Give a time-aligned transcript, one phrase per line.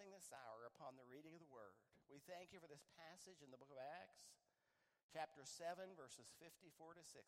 [0.00, 1.76] blessing this hour upon the reading of the word.
[2.08, 4.32] We thank you for this passage in the book of Acts,
[5.12, 7.20] chapter 7, verses 54 to 60.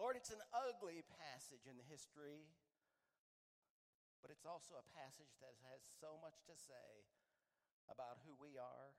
[0.00, 2.48] Lord, it's an ugly passage in the history,
[4.24, 7.04] but it's also a passage that has so much to say
[7.84, 8.96] about who we are,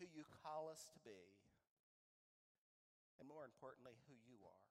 [0.00, 1.36] who you call us to be,
[3.20, 4.68] and more importantly, who you are.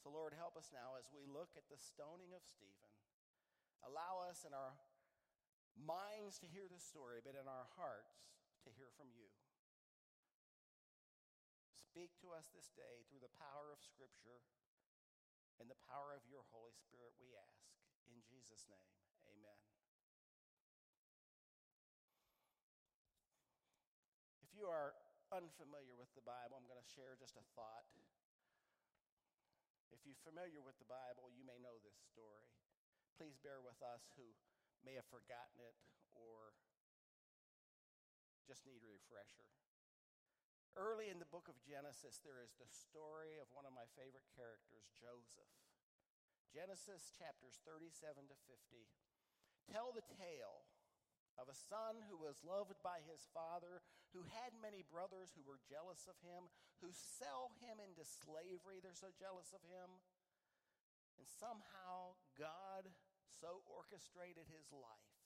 [0.00, 2.96] So, Lord, help us now as we look at the stoning of Stephen.
[3.84, 4.72] Allow us in our
[5.76, 8.32] minds to hear the story, but in our hearts
[8.64, 9.28] to hear from you.
[11.72, 14.44] Speak to us this day through the power of Scripture
[15.56, 17.64] and the power of your Holy Spirit, we ask.
[18.12, 18.92] In Jesus' name,
[19.24, 19.60] amen.
[24.44, 24.92] If you are
[25.32, 27.88] unfamiliar with the Bible, I'm going to share just a thought.
[29.90, 32.52] If you're familiar with the Bible, you may know this story.
[33.16, 34.28] Please bear with us who
[34.86, 35.74] may have forgotten it
[36.14, 36.54] or
[38.46, 39.50] just need a refresher.
[40.78, 44.28] Early in the book of Genesis, there is the story of one of my favorite
[44.38, 45.50] characters, Joseph.
[46.54, 48.86] Genesis chapters 37 to 50
[49.66, 50.70] tell the tale
[51.36, 53.82] of a son who was loved by his father,
[54.14, 56.48] who had many brothers who were jealous of him,
[56.80, 58.80] who sell him into slavery.
[58.80, 60.00] They're so jealous of him.
[61.18, 62.88] And somehow God
[63.28, 65.16] so orchestrated his life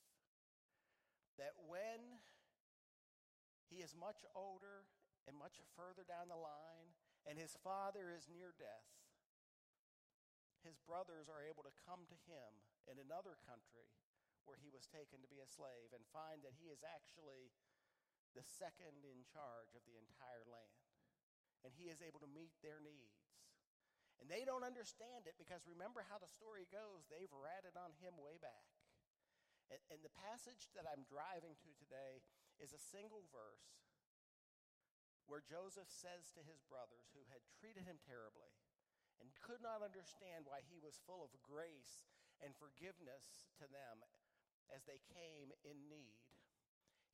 [1.39, 2.21] that when
[3.71, 4.89] he is much older
[5.25, 6.91] and much further down the line,
[7.29, 8.89] and his father is near death,
[10.65, 12.51] his brothers are able to come to him
[12.89, 13.89] in another country
[14.45, 17.53] where he was taken to be a slave and find that he is actually
[18.37, 20.85] the second in charge of the entire land.
[21.65, 23.20] And he is able to meet their needs.
[24.21, 27.09] And they don't understand it because remember how the story goes.
[27.09, 28.69] They've ratted on him way back.
[29.73, 32.21] And, and the passage that I'm driving to today
[32.61, 33.81] is a single verse
[35.25, 38.53] where Joseph says to his brothers who had treated him terribly
[39.23, 42.05] and could not understand why he was full of grace
[42.43, 44.05] and forgiveness to them
[44.75, 46.25] as they came in need,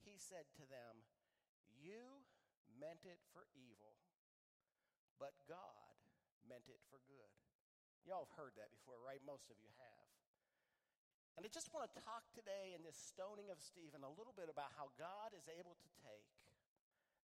[0.00, 1.04] he said to them,
[1.72, 2.24] You
[2.78, 3.96] meant it for evil,
[5.18, 5.85] but God
[6.46, 7.34] meant it for good.
[8.06, 9.18] Y'all have heard that before, right?
[9.26, 10.08] Most of you have.
[11.36, 14.48] And I just want to talk today in this stoning of Stephen a little bit
[14.48, 16.32] about how God is able to take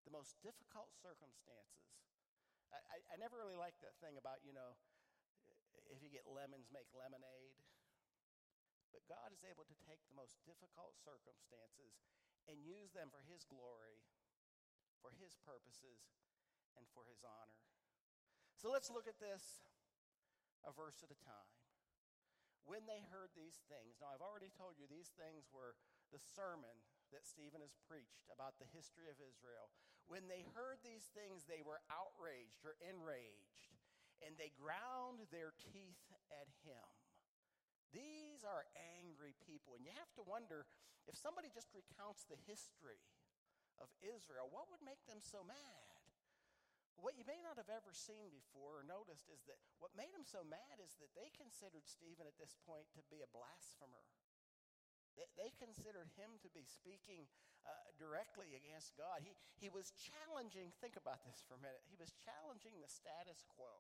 [0.05, 1.89] the most difficult circumstances.
[2.69, 4.77] I, I, I never really liked that thing about, you know,
[5.89, 7.57] if you get lemons, make lemonade.
[8.93, 11.97] But God is able to take the most difficult circumstances
[12.45, 14.05] and use them for His glory,
[15.01, 16.05] for His purposes,
[16.77, 17.57] and for His honor.
[18.63, 19.43] So let's look at this
[20.63, 21.51] a verse at a time.
[22.63, 25.75] When they heard these things, now I've already told you these things were
[26.15, 26.71] the sermon
[27.11, 29.67] that Stephen has preached about the history of Israel.
[30.07, 33.75] When they heard these things, they were outraged or enraged,
[34.23, 36.87] and they ground their teeth at him.
[37.91, 38.63] These are
[39.03, 39.75] angry people.
[39.75, 40.71] And you have to wonder
[41.11, 43.03] if somebody just recounts the history
[43.83, 45.82] of Israel, what would make them so mad?
[47.01, 50.27] What you may not have ever seen before or noticed is that what made them
[50.27, 54.07] so mad is that they considered Stephen at this point to be a blasphemer.
[55.37, 57.29] They, considered him to be speaking
[57.69, 57.71] uh,
[58.01, 59.21] directly against God.
[59.21, 63.45] He, he was challenging, think about this for a minute, he was challenging the status
[63.45, 63.71] quo.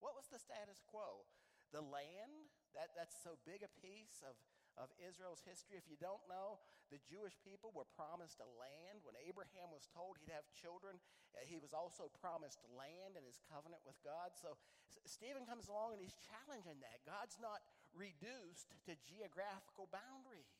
[0.00, 1.28] What was the status quo?
[1.76, 4.34] The land, that, that's so big a piece of,
[4.80, 5.76] of Israel's history.
[5.76, 6.60] If you don't know,
[6.92, 9.04] the Jewish people were promised a land.
[9.04, 11.00] When Abraham was told he'd have children,
[11.32, 14.36] uh, he was also promised land in his covenant with God.
[14.36, 14.60] So
[15.08, 17.00] Stephen comes along and he's challenging that.
[17.08, 17.64] God's not
[17.96, 20.52] reduced to geographical boundaries.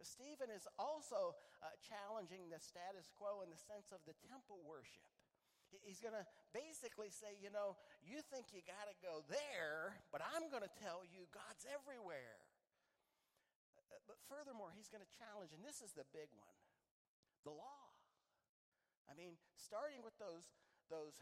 [0.00, 4.64] But Stephen is also uh, challenging the status quo in the sense of the temple
[4.64, 5.04] worship.
[5.84, 10.18] He's going to basically say, you know, you think you got to go there, but
[10.34, 12.42] I'm going to tell you God's everywhere.
[14.00, 16.56] Uh, but furthermore, he's going to challenge, and this is the big one
[17.44, 17.88] the law.
[19.08, 20.44] I mean, starting with those,
[20.92, 21.16] those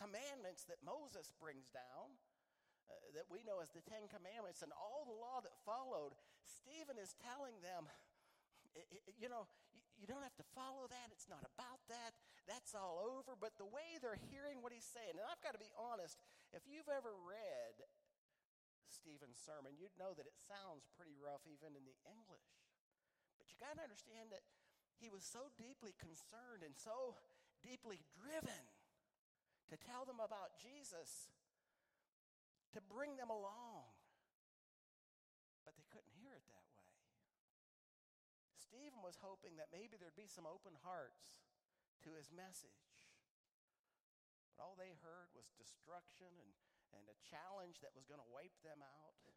[0.00, 2.16] commandments that Moses brings down,
[2.88, 6.96] uh, that we know as the Ten Commandments, and all the law that followed, Stephen
[6.96, 7.84] is telling them
[9.18, 9.46] you know,
[9.98, 11.08] you don't have to follow that.
[11.12, 12.16] It's not about that.
[12.48, 13.36] That's all over.
[13.36, 16.16] But the way they're hearing what he's saying, and I've got to be honest,
[16.54, 17.76] if you've ever read
[19.00, 22.52] Stephen's sermon, you'd know that it sounds pretty rough even in the English.
[23.40, 24.44] But you got to understand that
[25.00, 27.16] he was so deeply concerned and so
[27.64, 28.68] deeply driven
[29.72, 31.32] to tell them about Jesus,
[32.76, 33.88] to bring them along.
[35.64, 36.92] But they couldn't hear it that way.
[38.60, 41.40] Stephen was hoping that maybe there'd be some open hearts
[42.04, 42.84] to his message.
[44.52, 46.52] But all they heard was destruction and,
[46.96, 49.36] and a challenge that was going to wipe them out, and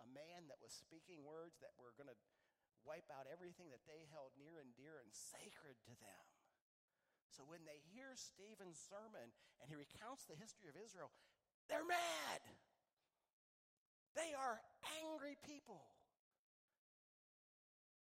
[0.00, 2.18] a man that was speaking words that were going to
[2.82, 6.24] wipe out everything that they held near and dear and sacred to them.
[7.28, 9.30] So when they hear Stephen's sermon
[9.60, 11.12] and he recounts the history of Israel,
[11.68, 12.42] they're mad.
[14.18, 14.58] They are
[15.04, 15.86] angry people.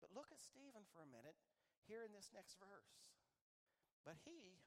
[0.01, 1.37] But look at Stephen for a minute
[1.85, 2.89] here in this next verse.
[4.01, 4.57] But he,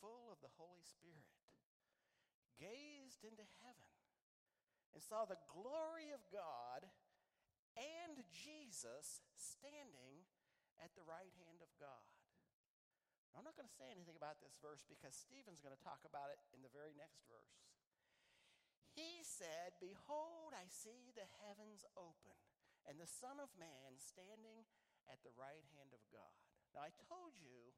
[0.00, 1.28] full of the Holy Spirit,
[3.18, 3.90] gazed into heaven
[4.94, 6.86] and saw the glory of God
[7.74, 10.22] and Jesus standing
[10.78, 12.14] at the right hand of God.
[13.34, 16.30] I'm not going to say anything about this verse because Stephen's going to talk about
[16.30, 17.58] it in the very next verse.
[18.94, 22.34] He said, Behold, I see the heavens open
[22.86, 24.66] and the Son of Man standing
[25.06, 26.34] at the right hand of God.
[26.74, 27.74] Now, I told you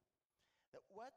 [0.72, 1.12] that what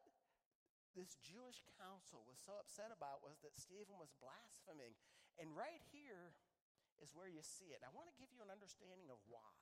[0.93, 4.93] this Jewish council was so upset about was that Stephen was blaspheming.
[5.41, 6.37] And right here
[7.01, 7.81] is where you see it.
[7.81, 9.53] And I want to give you an understanding of why.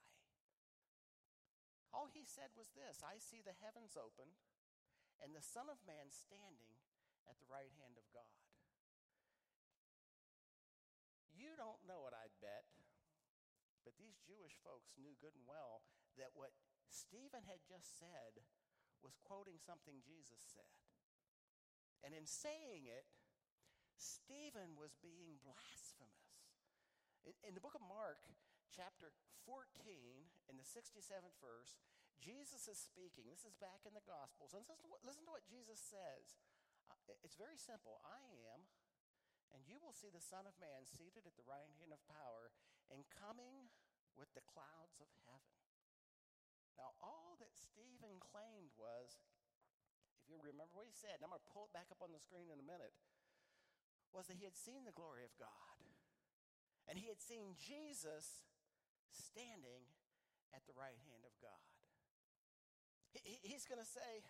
[1.91, 4.27] All he said was this I see the heavens open
[5.19, 6.75] and the Son of Man standing
[7.27, 8.39] at the right hand of God.
[11.31, 12.67] You don't know it, I bet,
[13.83, 15.83] but these Jewish folks knew good and well
[16.19, 16.53] that what
[16.91, 18.43] Stephen had just said
[19.01, 20.80] was quoting something Jesus said.
[22.01, 23.05] And in saying it,
[23.93, 26.41] Stephen was being blasphemous.
[27.21, 28.25] In, in, the book of Mark,
[28.73, 29.13] chapter
[29.45, 29.69] 14,
[30.49, 31.77] in the 67th verse,
[32.17, 33.29] Jesus is speaking.
[33.29, 34.57] This is back in the Gospels.
[34.57, 36.41] And listen to what, listen to what Jesus says.
[36.89, 38.01] Uh, it's very simple.
[38.01, 38.65] I am,
[39.53, 42.49] and you will see the Son of Man seated at the right hand of power
[42.89, 43.69] and coming
[44.17, 45.55] with the clouds of heaven.
[46.81, 48.17] Now, all that Stephen
[50.31, 52.23] you remember what he said, and I'm going to pull it back up on the
[52.23, 52.95] screen in a minute,
[54.15, 55.77] was that he had seen the glory of God.
[56.89, 58.47] And he had seen Jesus
[59.11, 59.87] standing
[60.51, 61.63] at the right hand of God.
[63.43, 64.23] He's going to say,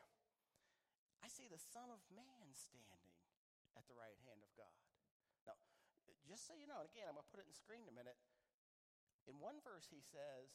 [1.22, 3.14] I see the Son of Man standing
[3.78, 4.82] at the right hand of God.
[5.46, 5.58] Now,
[6.26, 7.98] just so you know, and again, I'm going to put it in screen in a
[7.98, 8.18] minute.
[9.30, 10.50] In one verse, he says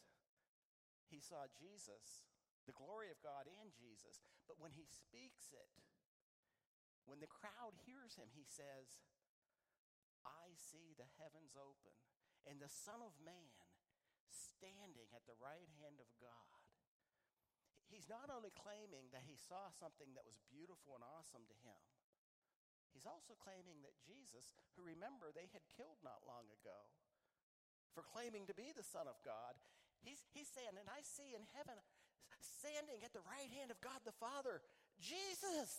[1.06, 2.26] he saw Jesus,
[2.66, 4.22] the glory of God and Jesus.
[4.50, 5.70] But when he speaks it,
[7.06, 8.98] when the crowd hears him, he says,
[10.26, 11.94] I see the heavens open
[12.46, 13.62] and the Son of Man
[14.26, 16.66] standing at the right hand of God
[17.90, 21.82] he's not only claiming that he saw something that was beautiful and awesome to him,
[22.90, 26.90] he's also claiming that Jesus, who remember they had killed not long ago
[27.94, 29.56] for claiming to be the Son of God,
[30.02, 31.80] he's, he's saying, and I see in heaven
[32.56, 34.64] standing at the right hand of God the Father,
[34.96, 35.76] Jesus.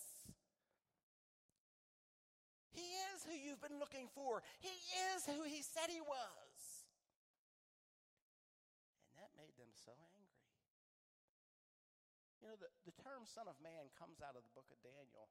[2.78, 4.46] He is who you've been looking for.
[4.62, 4.78] He
[5.10, 6.54] is who he said he was.
[9.10, 10.46] And that made them so angry.
[12.38, 15.26] You know, the, the term Son of Man comes out of the book of Daniel.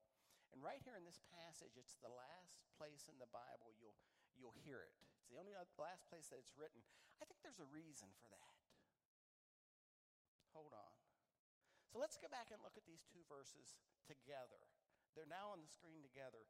[0.50, 3.94] And right here in this passage, it's the last place in the Bible you'll,
[4.34, 4.94] you'll hear it.
[5.22, 6.82] It's the only last place that it's written.
[7.22, 8.54] I think there's a reason for that.
[10.50, 10.95] Hold on.
[11.90, 14.60] So let's go back and look at these two verses together.
[15.14, 16.44] They're now on the screen together.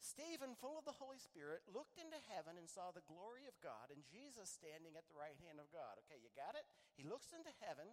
[0.00, 3.90] Stephen, full of the Holy Spirit, looked into heaven and saw the glory of God
[3.90, 5.98] and Jesus standing at the right hand of God.
[6.04, 6.68] Okay, you got it?
[6.94, 7.90] He looks into heaven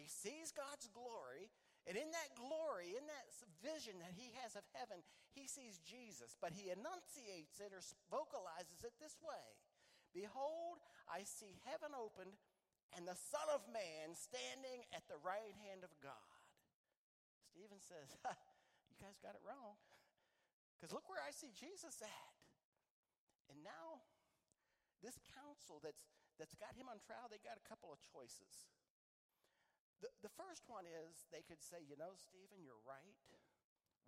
[0.00, 1.50] he sees God's glory,
[1.84, 3.26] and in that glory, in that
[3.58, 5.02] vision that he has of heaven,
[5.34, 9.46] he sees Jesus, but he enunciates it or vocalizes it this way
[10.14, 12.34] Behold, I see heaven opened
[12.96, 16.40] and the Son of Man standing at the right hand of God.
[17.46, 18.14] Stephen says,
[18.90, 19.78] You guys got it wrong.
[20.74, 22.34] Because look where I see Jesus at.
[23.52, 24.00] And now,
[25.04, 26.08] this council that's,
[26.40, 28.70] that's got him on trial, they got a couple of choices.
[30.00, 33.20] The, the first one is they could say, you know, Stephen, you're right.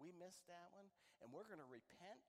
[0.00, 0.88] We missed that one,
[1.20, 2.24] and we're going to repent,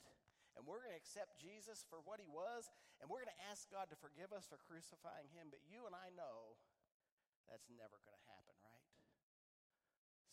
[0.53, 2.69] and we're going to accept Jesus for what he was,
[3.01, 5.49] and we're going to ask God to forgive us for crucifying him.
[5.49, 6.57] But you and I know
[7.49, 8.87] that's never going to happen, right?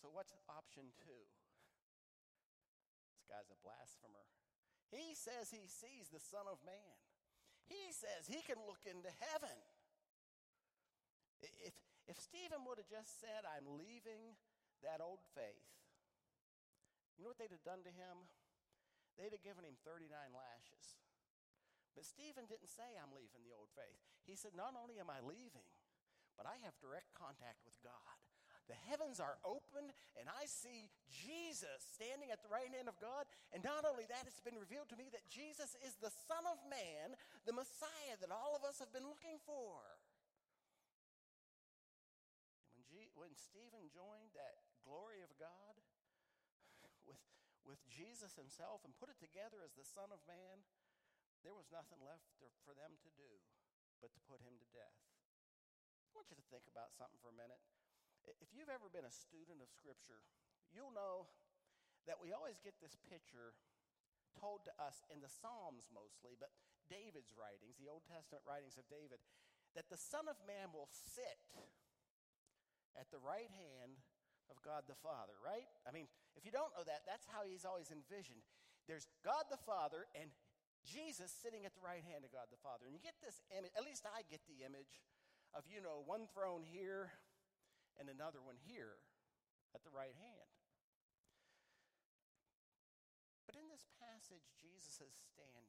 [0.01, 1.25] So, what's option two?
[3.17, 4.25] This guy's a blasphemer.
[4.89, 6.97] He says he sees the Son of Man.
[7.71, 9.55] He says he can look into heaven.
[11.41, 11.73] If,
[12.11, 14.35] if Stephen would have just said, I'm leaving
[14.83, 15.71] that old faith,
[17.15, 18.27] you know what they'd have done to him?
[19.31, 20.99] They'd have given him 39 lashes.
[21.95, 24.03] But Stephen didn't say, I'm leaving the old faith.
[24.27, 25.71] He said, Not only am I leaving,
[26.35, 28.19] but I have direct contact with God.
[28.67, 33.27] The heavens are open, and I see Jesus standing at the right hand of God.
[33.55, 36.59] And not only that, it's been revealed to me that Jesus is the Son of
[36.67, 37.15] Man,
[37.47, 39.79] the Messiah that all of us have been looking for.
[42.75, 45.70] When, G- when Stephen joined that glory of God
[47.71, 50.67] with Jesus himself and put it together as the Son of Man,
[51.47, 52.27] there was nothing left
[52.67, 53.31] for them to do
[54.03, 54.99] but to put him to death.
[56.11, 57.63] I want you to think about something for a minute.
[58.27, 60.27] If you've ever been a student of Scripture,
[60.75, 61.31] you'll know
[62.11, 63.55] that we always get this picture
[64.35, 66.51] told to us in the Psalms mostly, but
[66.91, 69.23] David's writings, the Old Testament writings of David,
[69.79, 71.39] that the Son of Man will sit
[72.99, 74.03] at the right hand
[74.51, 75.67] of God the Father, right?
[75.87, 78.43] I mean, if you don't know that, that's how he's always envisioned.
[78.91, 80.35] There's God the Father and
[80.83, 82.89] Jesus sitting at the right hand of God the Father.
[82.89, 85.01] And you get this image, at least I get the image
[85.53, 87.13] of, you know, one throne here
[88.01, 88.99] and another one here
[89.77, 90.51] at the right hand.
[93.45, 95.69] But in this passage, Jesus is standing.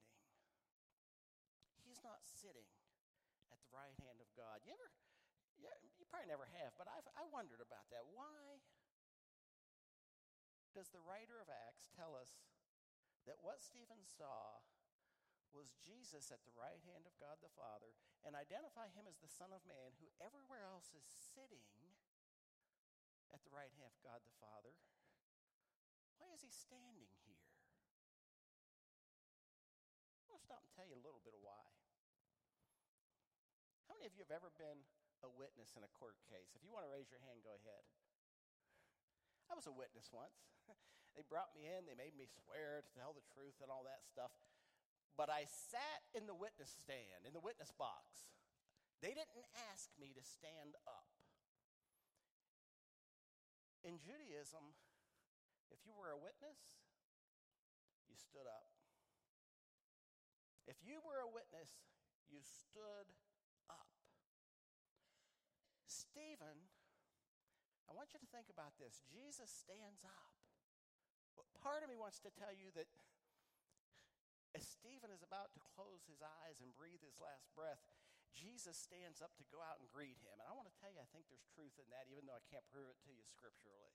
[1.81, 2.69] He's not sitting
[3.51, 4.63] at the right hand of God.
[4.63, 4.89] You ever,
[5.59, 8.05] yeah, you probably never have, but I've, I wondered about that.
[8.15, 8.40] Why
[10.71, 12.39] does the writer of Acts tell us
[13.27, 14.63] that what Stephen saw
[15.51, 17.91] was Jesus at the right hand of God the Father
[18.23, 21.67] and identify him as the Son of Man who everywhere else is sitting
[23.35, 24.75] at the right hand of God the Father,
[26.19, 27.51] why is he standing here?
[30.23, 31.67] I want to stop and tell you a little bit of why.
[33.91, 34.87] How many of you have ever been
[35.23, 36.55] a witness in a court case?
[36.55, 37.83] If you want to raise your hand, go ahead.
[39.51, 40.47] I was a witness once.
[41.19, 44.07] they brought me in, they made me swear to tell the truth and all that
[44.07, 44.31] stuff.
[45.19, 48.31] But I sat in the witness stand, in the witness box.
[49.03, 49.43] They didn't
[49.75, 51.11] ask me to stand up.
[53.83, 54.71] In Judaism,
[55.67, 56.79] if you were a witness,
[58.07, 58.71] you stood up.
[60.63, 61.75] If you were a witness,
[62.31, 63.11] you stood
[63.67, 63.91] up.
[65.91, 66.70] Stephen,
[67.91, 69.03] I want you to think about this.
[69.11, 70.31] Jesus stands up.
[71.35, 72.87] But part of me wants to tell you that
[74.55, 77.83] as Stephen is about to close his eyes and breathe his last breath,
[78.31, 80.39] Jesus stands up to go out and greet him.
[80.39, 82.43] And I want to tell you, I think there's truth in that, even though I
[82.47, 83.91] can't prove it to you scripturally.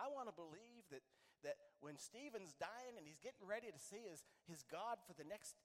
[0.00, 1.04] I want to believe that,
[1.44, 5.28] that when Stephen's dying and he's getting ready to see his, his God for the
[5.28, 5.60] next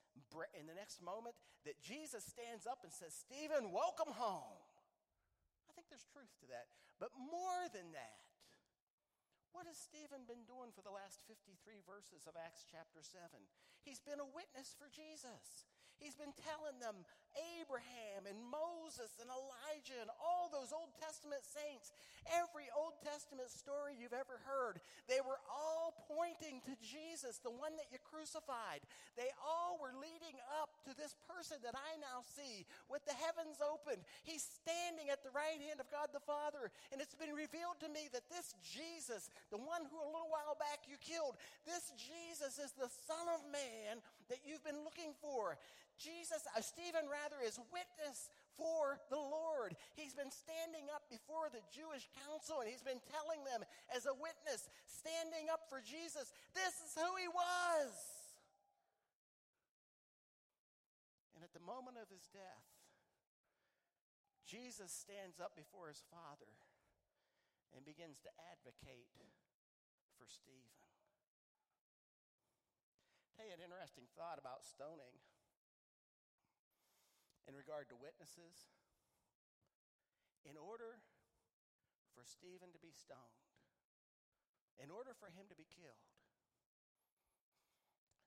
[0.51, 4.59] in the next moment, that Jesus stands up and says, Stephen, welcome home.
[5.89, 6.69] There's truth to that.
[7.01, 8.29] But more than that,
[9.51, 13.33] what has Stephen been doing for the last 53 verses of Acts chapter 7?
[13.81, 15.65] He's been a witness for Jesus.
[15.97, 17.03] He's been telling them
[17.37, 21.93] Abraham and Moses and Elijah and all those Old Testament saints,
[22.25, 27.77] every Old Testament story you've ever heard, they were all pointing to Jesus, the one
[27.77, 28.81] that you crucified.
[29.13, 33.61] They all were leading up to this person that I now see with the heavens
[33.61, 34.01] opened.
[34.25, 37.89] He's standing at the right hand of God the Father, and it's been revealed to
[37.89, 42.57] me that this Jesus, the one who a little while back you killed, this Jesus
[42.57, 45.57] is the Son of Man that you've been looking for.
[45.99, 49.75] Jesus, uh, Stephen rather, is witness for the Lord.
[49.99, 54.15] He's been standing up before the Jewish council and he's been telling them as a
[54.15, 57.91] witness, standing up for Jesus, this is who he was.
[61.35, 62.67] And at the moment of his death,
[64.47, 66.51] Jesus stands up before his Father
[67.75, 69.11] and begins to advocate
[70.15, 70.79] for Stephen.
[73.37, 75.15] Tell you an interesting thought about stoning
[77.49, 78.69] in regard to witnesses.
[80.45, 81.01] In order
[82.13, 83.49] for Stephen to be stoned,
[84.77, 86.13] in order for him to be killed,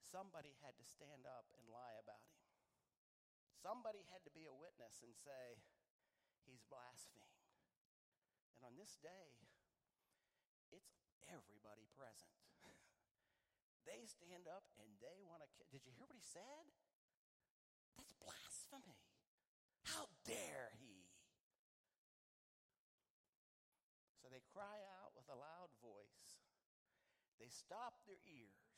[0.02, 2.42] somebody had to stand up and lie about him.
[3.62, 5.62] Somebody had to be a witness and say,
[6.42, 7.46] he's blasphemed.
[8.58, 9.38] And on this day,
[10.74, 10.98] it's
[11.30, 12.34] everybody present.
[13.88, 15.48] they stand up and they want to.
[15.70, 16.66] Did you hear what he said?
[17.96, 19.01] That's blasphemy.
[19.92, 21.04] How dare he?
[24.22, 26.26] So they cry out with a loud voice.
[27.42, 28.72] They stop their ears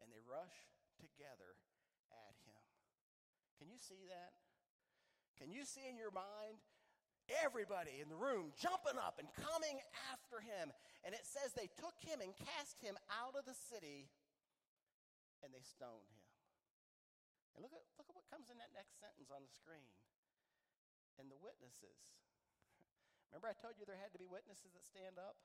[0.00, 0.70] and they rush
[1.00, 1.56] together
[2.12, 2.62] at him.
[3.58, 4.36] Can you see that?
[5.40, 6.60] Can you see in your mind
[7.44, 9.80] everybody in the room jumping up and coming
[10.12, 10.72] after him?
[11.04, 14.08] And it says they took him and cast him out of the city
[15.44, 16.24] and they stoned him.
[17.56, 19.86] And look at, look at what comes in that next sentence on the screen.
[21.22, 21.94] And the witnesses.
[23.30, 25.38] Remember, I told you there had to be witnesses that stand up?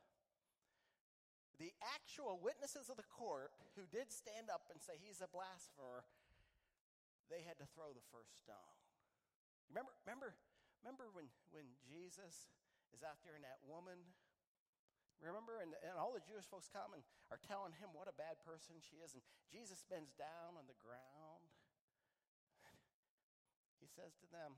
[1.62, 6.10] The actual witnesses of the court who did stand up and say he's a blasphemer,
[7.30, 8.76] they had to throw the first stone.
[9.70, 10.34] Remember, remember,
[10.82, 12.50] remember when, when Jesus
[12.98, 14.02] is out there and that woman
[15.22, 18.42] Remember, and, and all the Jewish folks come and are telling him what a bad
[18.42, 19.22] person she is, and
[19.54, 21.46] Jesus bends down on the ground.
[23.92, 24.56] Says to them,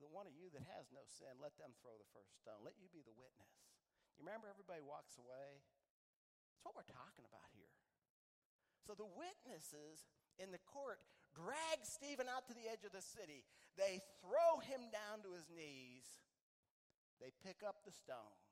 [0.00, 2.64] The one of you that has no sin, let them throw the first stone.
[2.64, 3.52] Let you be the witness.
[4.16, 5.60] You remember, everybody walks away.
[6.56, 7.72] That's what we're talking about here.
[8.88, 10.08] So the witnesses
[10.40, 11.00] in the court
[11.36, 13.44] drag Stephen out to the edge of the city.
[13.76, 16.08] They throw him down to his knees.
[17.20, 18.48] They pick up the stones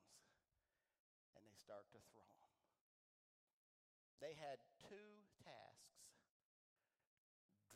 [1.33, 2.53] and they start to throw them.
[4.21, 5.79] They had two tasks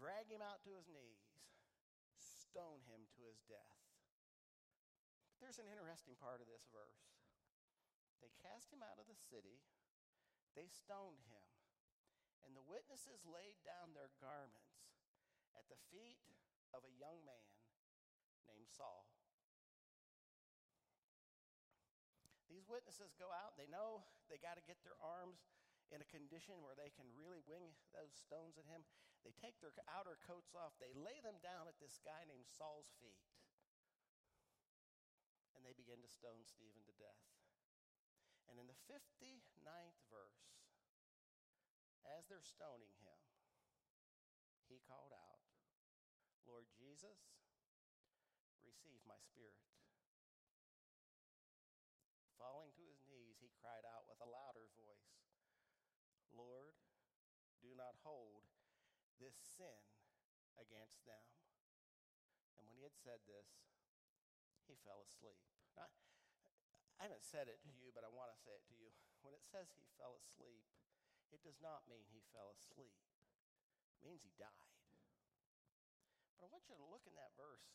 [0.03, 1.22] drag him out to his knees,
[2.53, 3.81] stone him to his death.
[5.33, 7.10] But there's an interesting part of this verse.
[8.22, 9.65] They cast him out of the city,
[10.53, 11.50] they stoned him,
[12.45, 14.86] and the witnesses laid down their garments
[15.57, 16.22] at the feet
[16.77, 17.50] of a young man
[18.45, 19.10] named Saul.
[22.45, 25.41] These witnesses go out, they know they got to get their arms
[25.89, 28.86] in a condition where they can really wing those stones at him.
[29.23, 32.91] They take their outer coats off, they lay them down at this guy named Saul's
[32.99, 33.23] feet,
[35.55, 37.23] and they begin to stone Stephen to death.
[38.51, 40.51] And in the 59th verse,
[42.03, 43.19] as they're stoning him,
[44.67, 45.39] he called out,
[46.43, 47.15] Lord Jesus,
[48.67, 49.63] receive my spirit.
[52.35, 55.15] Falling to his knees, he cried out with a louder voice,
[56.35, 56.75] Lord,
[57.63, 58.43] do not hold
[59.41, 59.81] sin
[60.59, 61.25] against them.
[62.59, 63.49] And when he had said this,
[64.67, 65.39] he fell asleep.
[65.73, 65.89] Now,
[67.01, 68.93] I haven't said it to you, but I want to say it to you.
[69.25, 70.63] When it says he fell asleep,
[71.34, 72.93] it does not mean he fell asleep.
[73.99, 74.77] It means he died.
[76.38, 77.73] But I want you to look in that verse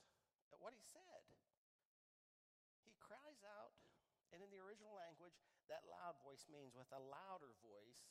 [0.54, 1.22] at what he said.
[2.87, 3.74] He cries out
[4.33, 5.37] and in the original language,
[5.72, 8.04] that loud voice means with a louder voice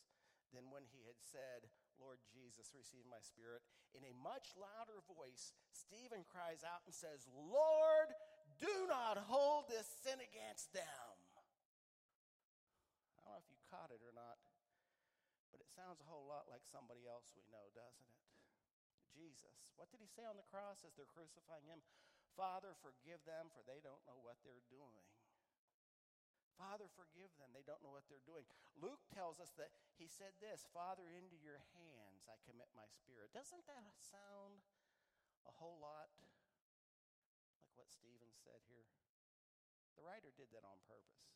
[0.51, 3.65] than when he had said, Lord Jesus, receive my spirit.
[3.97, 8.13] In a much louder voice, Stephen cries out and says, Lord,
[8.61, 11.09] do not hold this sin against them.
[13.17, 14.37] I don't know if you caught it or not,
[15.49, 18.17] but it sounds a whole lot like somebody else we know, doesn't it?
[19.17, 19.57] Jesus.
[19.75, 21.81] What did he say on the cross as they're crucifying him?
[22.37, 25.09] Father, forgive them, for they don't know what they're doing.
[26.57, 27.53] Father, forgive them.
[27.53, 28.43] They don't know what they're doing.
[28.81, 29.69] Luke tells us that
[30.01, 33.29] he said this Father, into your hands I commit my spirit.
[33.29, 34.65] Doesn't that sound
[35.45, 36.33] a whole lot like
[37.77, 38.89] what Stephen said here?
[39.93, 41.29] The writer did that on purpose.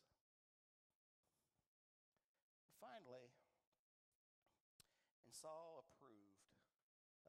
[2.82, 3.30] Finally,
[5.22, 6.42] and Saul approved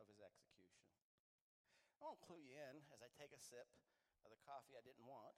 [0.01, 0.89] of his execution.
[2.01, 3.69] I won't clue you in as I take a sip
[4.25, 5.37] of the coffee I didn't want.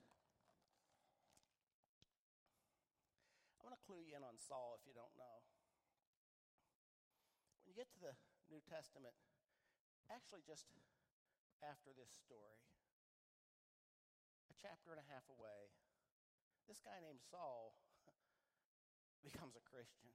[3.65, 5.41] I want to clue you in on Saul if you don't know.
[7.65, 8.13] When you get to the
[8.45, 9.17] New Testament,
[10.05, 10.69] actually just
[11.65, 12.61] after this story,
[14.53, 15.73] a chapter and a half away,
[16.69, 17.73] this guy named Saul
[19.25, 20.13] becomes a Christian.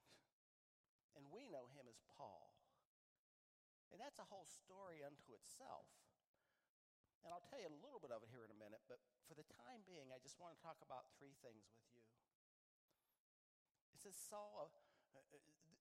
[1.19, 2.55] And we know him as Paul.
[3.91, 5.91] And that's a whole story unto itself.
[7.27, 9.35] And I'll tell you a little bit of it here in a minute, but for
[9.35, 12.07] the time being, I just want to talk about three things with you.
[14.01, 14.73] It says Saul, uh,
[15.13, 15.21] uh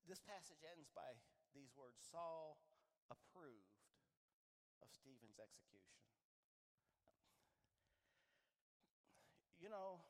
[0.03, 1.07] this passage ends by
[1.55, 2.59] these words Saul
[3.07, 3.79] approved
[4.83, 6.03] of Stephen's execution.
[9.63, 10.03] You know,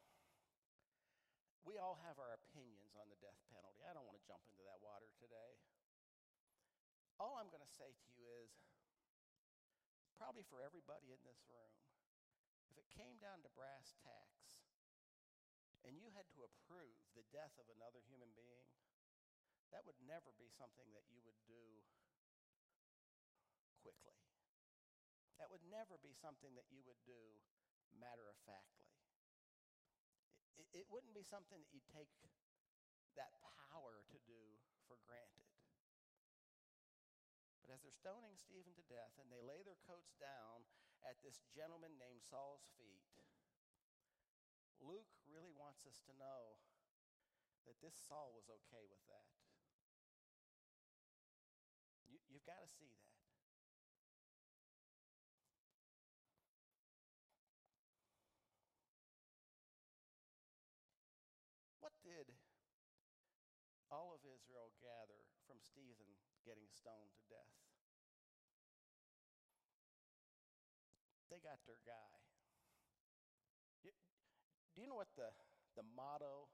[1.62, 3.86] we all have our opinions on the death penalty.
[3.86, 5.62] I don't want to jump into that water today.
[7.22, 8.50] All I'm going to say to you is
[10.18, 11.78] probably for everybody in this room,
[12.74, 14.39] if it came down to brass tacks,
[15.88, 18.68] and you had to approve the death of another human being,
[19.72, 21.86] that would never be something that you would do
[23.80, 24.18] quickly.
[25.38, 27.40] That would never be something that you would do
[27.98, 28.90] matter of factly.
[30.60, 32.12] It, it, wouldn't be something that you'd take
[33.16, 33.32] that
[33.72, 34.42] power to do
[34.86, 35.48] for granted.
[37.64, 40.68] But as they're stoning Stephen to death and they lay their coats down
[41.08, 43.08] at this gentleman named Saul's feet,
[45.80, 46.60] wants us to know
[47.64, 49.32] that this Saul was okay with that.
[52.12, 53.08] You, have got to see that.
[61.80, 62.28] What did
[63.88, 66.12] all of Israel gather from Stephen
[66.44, 67.56] getting stoned to death?
[71.32, 72.20] They got their guy.
[74.76, 75.32] Do you know what the
[75.80, 76.52] the motto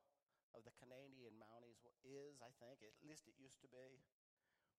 [0.53, 2.85] of the Canadian Mounties is, I think?
[2.85, 4.05] At least it used to be.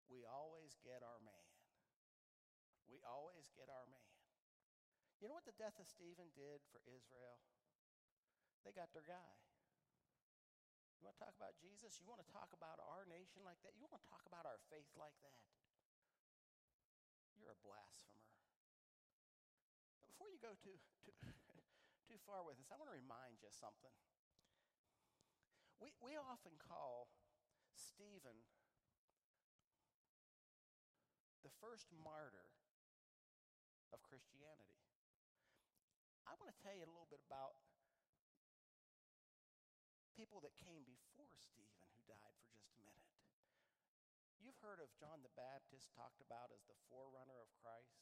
[0.07, 1.51] We always get our man.
[2.87, 4.15] We always get our man.
[5.19, 7.43] You know what the death of Stephen did for Israel?
[8.63, 9.35] They got their guy.
[11.03, 11.99] You want to talk about Jesus?
[11.99, 13.75] You want to talk about our nation like that?
[13.75, 15.43] You want to talk about our faith like that?
[17.35, 18.31] You're a blasphemer.
[19.99, 21.15] But Before you go too, too,
[22.09, 23.93] too far with this, I want to remind you something.
[25.81, 27.13] We, we often call
[27.77, 28.37] Stephen
[31.45, 32.49] the first martyr
[33.93, 34.81] of Christianity.
[36.27, 37.55] I want to tell you a little bit about
[40.17, 43.13] people that came before Stephen who died for just a minute.
[44.41, 48.01] You've heard of John the Baptist talked about as the forerunner of Christ.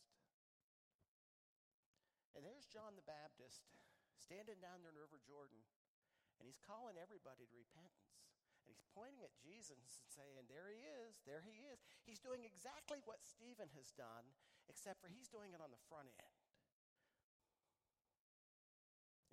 [2.38, 3.66] And there's John the Baptist
[4.14, 5.58] standing down there in the River Jordan,
[6.38, 8.14] and he's calling everybody to repentance.
[8.64, 11.84] And he's pointing at Jesus and saying, There he is, there he is.
[12.08, 14.24] He's doing exactly what Stephen has done,
[14.72, 16.44] except for he's doing it on the front end.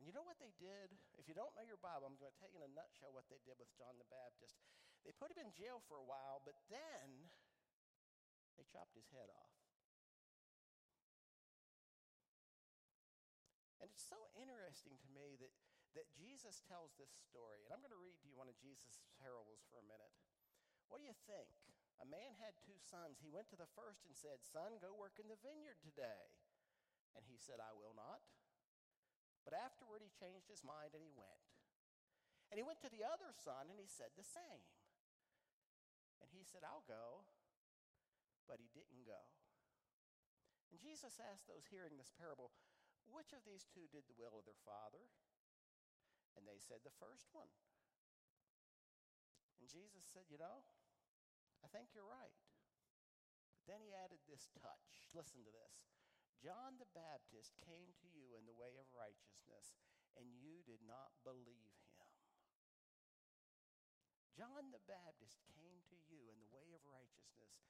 [0.02, 0.98] And you know what they did?
[1.14, 3.30] If you don't know your Bible, I'm going to tell you in a nutshell what
[3.30, 4.58] they did with John the Baptist.
[5.06, 7.30] They put him in jail for a while, but then
[8.58, 9.54] they chopped his head off.
[13.78, 15.08] And it's so interesting to
[15.96, 17.66] that, Jesus tells this story.
[17.66, 20.14] And I'm going to read to you one of Jesus' parables for a minute.
[20.88, 21.50] What do you think?
[22.02, 23.22] A man had two sons.
[23.22, 26.34] He went to the first and said, Son, go work in the vineyard today.
[27.14, 28.24] And he said, I will not.
[29.46, 31.46] But afterward he changed his mind and he went.
[32.50, 34.66] And he went to the other son and he said the same.
[36.20, 37.26] And he said, I'll go.
[38.46, 39.24] But he didn't go.
[40.72, 42.52] And Jesus asked those hearing this parable,
[43.08, 45.12] which of these two did the will of their father?
[46.36, 47.50] And they said, The first one.
[49.60, 50.64] And Jesus said, You know,
[51.62, 52.36] I think you're right.
[53.62, 55.14] But then he added this touch.
[55.14, 55.76] Listen to this.
[56.42, 59.78] John the Baptist came to you in the way of righteousness,
[60.18, 62.10] and you did not believe him.
[64.34, 67.62] John the Baptist came to you in the way of righteousness,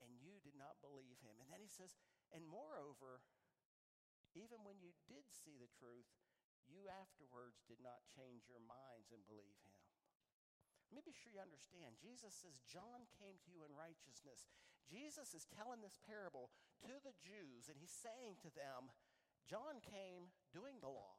[0.00, 1.36] and you did not believe him.
[1.36, 2.00] And then he says,
[2.32, 3.20] and moreover,
[4.32, 6.08] even when you did see the truth,
[6.68, 9.82] you afterwards did not change your minds and believe him.
[10.92, 11.98] Let me be sure you understand.
[11.98, 14.46] Jesus says, John came to you in righteousness.
[14.86, 16.52] Jesus is telling this parable
[16.86, 18.92] to the Jews, and he's saying to them,
[19.48, 21.18] John came doing the law.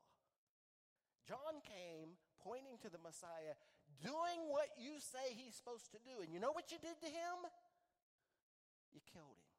[1.26, 3.58] John came pointing to the Messiah,
[4.02, 6.22] doing what you say he's supposed to do.
[6.22, 7.38] And you know what you did to him?
[8.94, 9.52] You killed him.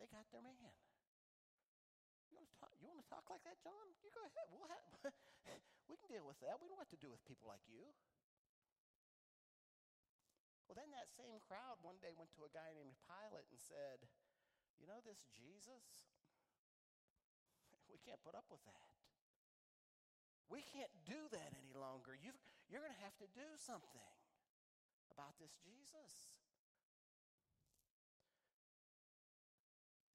[0.00, 0.61] They got their man.
[3.12, 3.92] Talk, like that, John?
[4.00, 4.48] You go ahead.
[4.48, 5.12] We'll have,
[5.90, 6.56] we can deal with that.
[6.56, 7.92] We don't have to do with people like you.
[10.64, 14.08] Well, then that same crowd one day went to a guy named Pilate and said,
[14.80, 16.08] You know, this Jesus,
[17.92, 18.96] we can't put up with that.
[20.48, 22.16] We can't do that any longer.
[22.16, 22.32] you
[22.72, 24.08] you're going to have to do something
[25.12, 26.32] about this Jesus.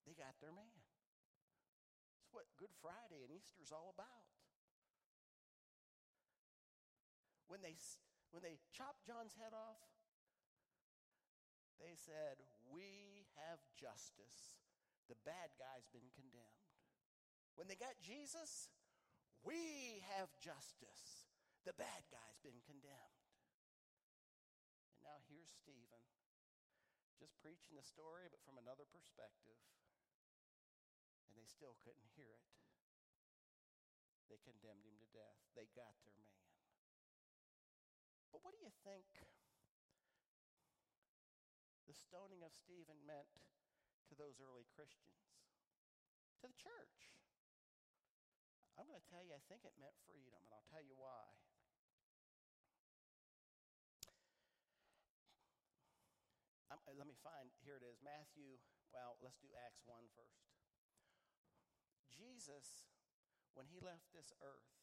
[0.10, 0.72] they got their man.
[2.24, 4.28] It's what Good Friday and Easter is all about.
[7.48, 7.80] When they,
[8.36, 9.82] when they chopped John's head off,
[11.80, 14.60] they said, We have justice.
[15.08, 16.68] The bad guy's been condemned.
[17.56, 18.68] When they got Jesus,
[19.40, 21.32] we have justice.
[21.64, 23.24] The bad guy's been condemned.
[24.92, 26.04] And now here's Stephen,
[27.16, 29.56] just preaching the story, but from another perspective
[31.28, 32.46] and they still couldn't hear it.
[34.28, 35.40] They condemned him to death.
[35.56, 36.44] They got their man.
[38.32, 39.08] But what do you think
[41.88, 43.32] the stoning of Stephen meant
[44.12, 45.32] to those early Christians?
[46.44, 47.16] To the church?
[48.78, 51.26] I'm going to tell you, I think it meant freedom, and I'll tell you why.
[56.70, 58.62] Um, let me find, here it is, Matthew,
[58.94, 60.46] well, let's do Acts 1 first.
[62.14, 62.86] Jesus,
[63.58, 64.78] when he left this earth,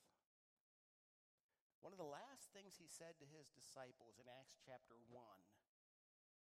[1.79, 5.23] one of the last things he said to his disciples in Acts chapter 1,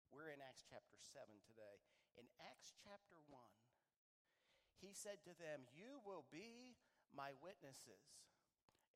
[0.09, 1.85] we're in Acts chapter 7 today.
[2.17, 3.37] In Acts chapter 1,
[4.81, 6.73] he said to them, You will be
[7.13, 8.25] my witnesses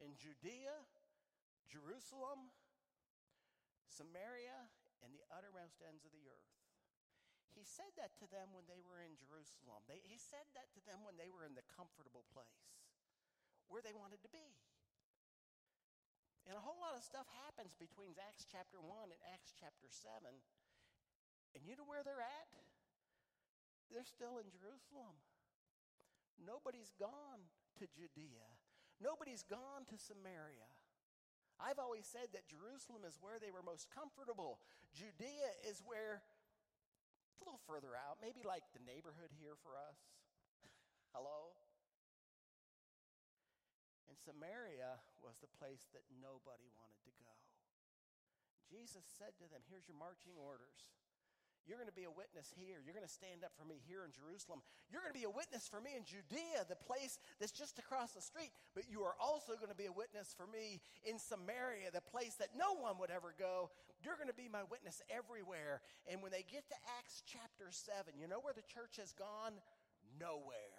[0.01, 0.89] in Judea,
[1.69, 2.49] Jerusalem,
[3.85, 4.73] Samaria
[5.05, 6.55] and the uttermost ends of the earth.
[7.51, 9.83] He said that to them when they were in Jerusalem.
[9.85, 12.79] They, he said that to them when they were in the comfortable place
[13.69, 14.57] where they wanted to be.
[16.49, 20.33] And a whole lot of stuff happens between Acts chapter 1 and Acts chapter 7.
[21.53, 22.49] And you know where they're at?
[23.93, 25.13] They're still in Jerusalem.
[26.41, 27.45] Nobody's gone
[27.77, 28.49] to Judea.
[28.97, 30.69] Nobody's gone to Samaria.
[31.61, 34.57] I've always said that Jerusalem is where they were most comfortable.
[34.95, 39.99] Judea is where, a little further out, maybe like the neighborhood here for us.
[41.13, 41.53] Hello?
[44.19, 47.33] Samaria was the place that nobody wanted to go.
[48.67, 50.85] Jesus said to them, Here's your marching orders.
[51.69, 52.81] You're going to be a witness here.
[52.81, 54.65] You're going to stand up for me here in Jerusalem.
[54.89, 58.17] You're going to be a witness for me in Judea, the place that's just across
[58.17, 58.49] the street.
[58.73, 62.41] But you are also going to be a witness for me in Samaria, the place
[62.41, 63.69] that no one would ever go.
[64.01, 65.85] You're going to be my witness everywhere.
[66.09, 69.53] And when they get to Acts chapter 7, you know where the church has gone?
[70.17, 70.78] Nowhere.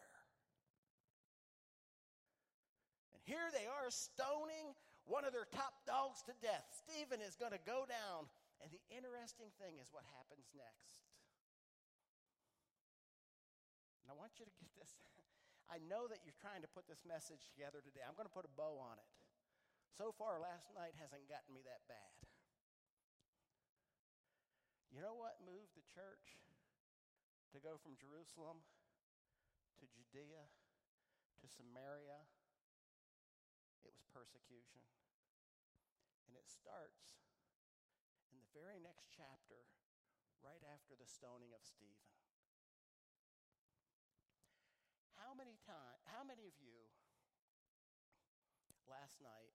[3.31, 4.75] Here they are stoning
[5.07, 6.67] one of their top dogs to death.
[6.83, 8.27] Stephen is going to go down.
[8.59, 10.91] And the interesting thing is what happens next.
[14.03, 14.91] And I want you to get this.
[15.75, 18.03] I know that you're trying to put this message together today.
[18.03, 19.11] I'm going to put a bow on it.
[19.95, 22.11] So far, last night hasn't gotten me that bad.
[24.91, 26.43] You know what moved the church
[27.55, 28.59] to go from Jerusalem
[29.79, 32.27] to Judea to Samaria
[34.11, 34.83] persecution.
[36.27, 37.19] And it starts
[38.31, 39.67] in the very next chapter,
[40.43, 42.11] right after the stoning of Stephen.
[45.19, 46.91] How many time, how many of you
[48.89, 49.55] last night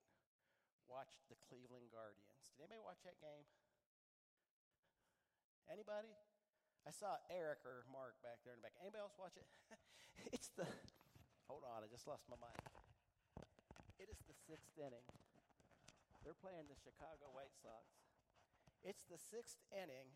[0.88, 2.40] watched the Cleveland Guardians?
[2.56, 3.44] Did anybody watch that game?
[5.66, 6.14] Anybody?
[6.86, 8.78] I saw Eric or Mark back there in the back.
[8.78, 9.48] Anybody else watch it?
[10.32, 10.64] it's the
[11.50, 12.58] Hold on, I just lost my mind.
[14.46, 15.02] Sixth inning.
[16.22, 17.86] They're playing the Chicago White Sox.
[18.86, 20.06] It's the sixth inning.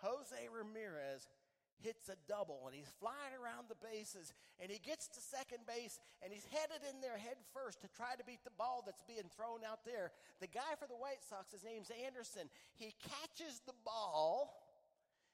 [0.00, 1.28] Jose Ramirez
[1.80, 6.00] hits a double and he's flying around the bases and he gets to second base
[6.22, 9.30] and he's headed in there head first to try to beat the ball that's being
[9.30, 10.10] thrown out there.
[10.40, 14.58] The guy for the White Sox, his name's Anderson, he catches the ball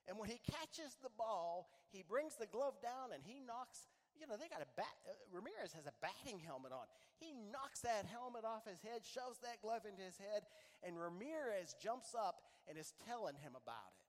[0.04, 4.26] and when he catches the ball, he brings the glove down and he knocks you
[4.30, 4.94] know, they got a bat.
[5.04, 6.86] Uh, Ramirez has a batting helmet on.
[7.18, 10.46] He knocks that helmet off his head, shoves that glove into his head,
[10.82, 14.06] and Ramirez jumps up and is telling him about it.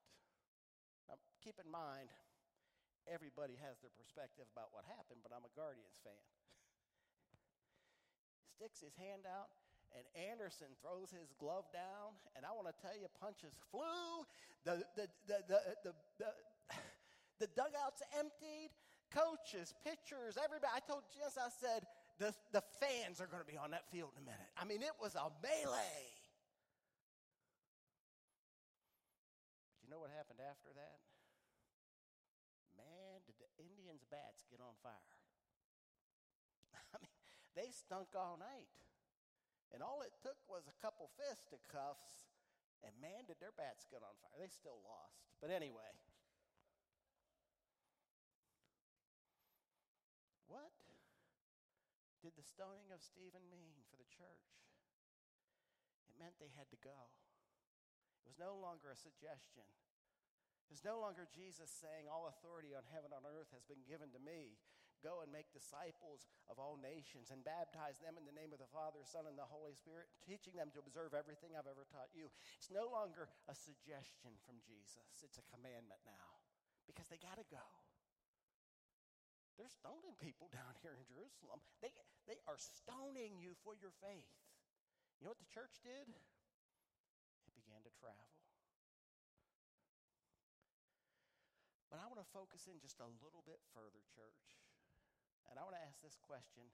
[1.10, 2.10] Now, keep in mind,
[3.10, 6.26] everybody has their perspective about what happened, but I'm a Guardians fan.
[8.58, 9.50] Sticks his hand out,
[9.94, 14.26] and Anderson throws his glove down, and I want to tell you, punches flew.
[14.66, 16.30] The, the, the, the, the, the,
[17.42, 18.74] the dugout's emptied
[19.16, 20.68] coaches, pitchers, everybody.
[20.76, 21.88] I told Jess, I said,
[22.20, 24.52] the, the fans are going to be on that field in a minute.
[24.60, 26.04] I mean, it was a melee.
[29.72, 31.00] But you know what happened after that?
[32.76, 35.16] Man, did the Indians' bats get on fire.
[36.92, 37.16] I mean,
[37.56, 38.68] they stunk all night.
[39.72, 42.30] And all it took was a couple fisticuffs,
[42.86, 44.38] and man, did their bats get on fire.
[44.38, 45.20] They still lost.
[45.42, 45.92] But anyway.
[50.46, 50.70] What
[52.26, 54.50] did the stoning of Stephen mean for the church?
[56.10, 57.14] It meant they had to go.
[58.18, 59.62] It was no longer a suggestion.
[60.66, 63.86] It was no longer Jesus saying, All authority on heaven and on earth has been
[63.86, 64.58] given to me.
[65.06, 68.74] Go and make disciples of all nations and baptize them in the name of the
[68.74, 72.26] Father, Son, and the Holy Spirit, teaching them to observe everything I've ever taught you.
[72.58, 76.42] It's no longer a suggestion from Jesus, it's a commandment now
[76.90, 77.85] because they got to go.
[79.56, 81.64] They're stoning people down here in Jerusalem.
[81.80, 81.92] They,
[82.28, 84.32] they are stoning you for your faith.
[85.18, 86.12] You know what the church did?
[86.12, 88.28] It began to travel.
[91.88, 94.60] But I want to focus in just a little bit further, church.
[95.48, 96.68] And I want to ask this question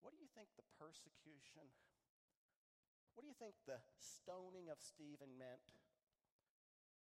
[0.00, 1.68] What do you think the persecution,
[3.12, 5.66] what do you think the stoning of Stephen meant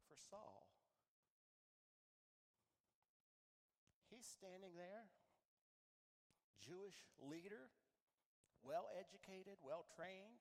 [0.09, 0.80] for Saul?
[4.31, 5.11] Standing there,
[6.63, 7.69] Jewish leader,
[8.63, 10.39] well educated, well trained.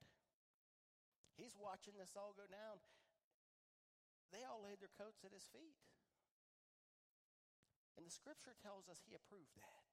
[1.33, 2.83] He's watching this all go down.
[4.29, 5.79] They all laid their coats at his feet.
[7.97, 9.83] And the scripture tells us he approved that.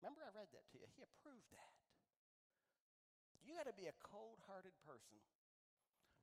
[0.00, 0.88] Remember, I read that to you.
[0.96, 1.76] He approved that.
[3.44, 5.20] You got to be a cold hearted person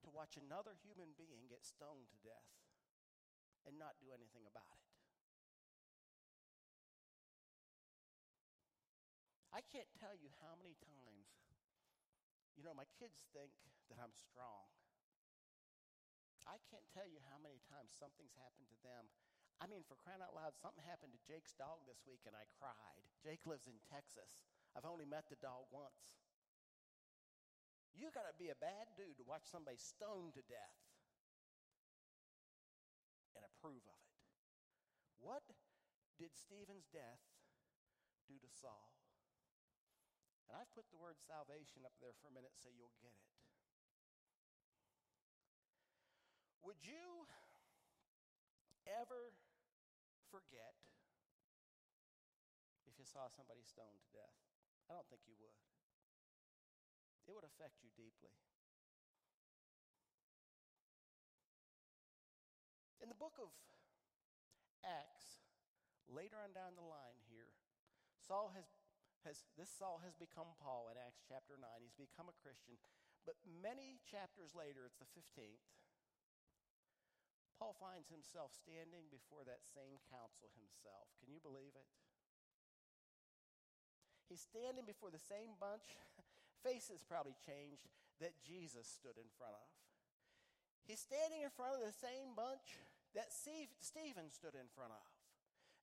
[0.01, 2.51] to watch another human being get stoned to death
[3.67, 4.86] and not do anything about it.
[9.57, 11.33] I can't tell you how many times,
[12.53, 13.49] you know, my kids think
[13.89, 14.69] that I'm strong.
[16.45, 19.09] I can't tell you how many times something's happened to them.
[19.57, 22.45] I mean, for crying out loud, something happened to Jake's dog this week and I
[22.61, 23.01] cried.
[23.17, 24.37] Jake lives in Texas.
[24.77, 26.21] I've only met the dog once.
[27.97, 30.77] You got to be a bad dude to watch somebody stoned to death
[33.33, 34.21] and approve of it.
[35.17, 35.41] What
[36.21, 37.25] did Stephen's death
[38.29, 38.96] do to Saul?
[40.47, 43.27] And I've put the word salvation up there for a minute so you'll get it.
[46.63, 47.27] Would you
[48.87, 49.35] ever
[50.31, 50.75] forget
[52.87, 54.35] if you saw somebody stoned to death?
[54.87, 55.55] I don't think you would.
[57.27, 58.31] It would affect you deeply.
[63.03, 63.51] In the book of
[64.83, 65.43] Acts,
[66.07, 67.51] later on down the line here,
[68.23, 68.63] Saul has,
[69.27, 71.67] has this Saul has become Paul in Acts chapter 9.
[71.83, 72.79] He's become a Christian.
[73.27, 75.67] But many chapters later, it's the 15th,
[77.59, 81.11] Paul finds himself standing before that same council himself.
[81.19, 81.89] Can you believe it?
[84.29, 85.97] He's standing before the same bunch,
[86.65, 87.83] faces probably changed,
[88.21, 89.67] that Jesus stood in front of.
[90.85, 92.79] He's standing in front of the same bunch
[93.17, 95.07] that Stephen stood in front of.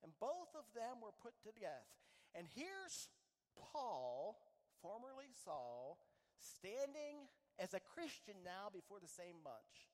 [0.06, 1.90] And both of them were put to death.
[2.38, 3.10] And here's
[3.56, 4.38] Paul,
[4.82, 5.98] formerly Saul,
[6.38, 9.90] standing as a Christian now before the same bunch.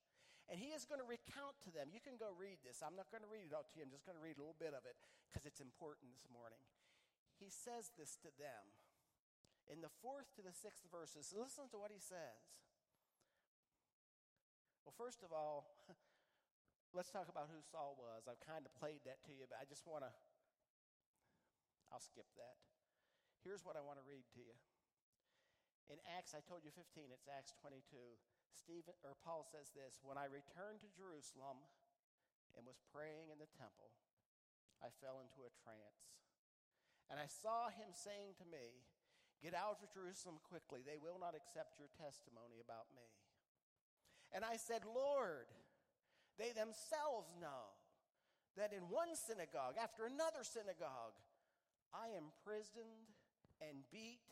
[0.50, 1.94] And he is going to recount to them.
[1.94, 2.82] You can go read this.
[2.82, 3.86] I'm not going to read it all to you.
[3.86, 4.98] I'm just going to read a little bit of it
[5.30, 6.58] because it's important this morning.
[7.38, 8.66] He says this to them
[9.70, 11.30] in the fourth to the sixth verses.
[11.30, 12.42] Listen to what he says.
[14.82, 15.70] Well, first of all,
[16.96, 18.26] let's talk about who Saul was.
[18.26, 20.10] I've kind of played that to you, but I just want to,
[21.94, 22.58] I'll skip that.
[23.42, 24.56] Here's what I want to read to you.
[25.90, 27.82] In Acts, I told you 15, it's Acts 22.
[28.54, 31.58] Stephen or Paul says this, when I returned to Jerusalem
[32.54, 33.90] and was praying in the temple,
[34.78, 36.20] I fell into a trance.
[37.10, 38.86] And I saw him saying to me,
[39.40, 40.84] Get out of Jerusalem quickly.
[40.84, 43.08] They will not accept your testimony about me.
[44.36, 45.48] And I said, Lord,
[46.36, 47.72] they themselves know
[48.60, 51.16] that in one synagogue after another synagogue,
[51.88, 53.08] I imprisoned
[53.62, 54.24] and beat